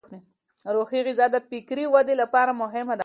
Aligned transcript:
روحي 0.75 0.99
غذا 1.09 1.25
د 1.33 1.37
فکري 1.49 1.85
ودې 1.93 2.15
لپاره 2.21 2.51
مهمه 2.61 2.93
ده. 2.97 2.99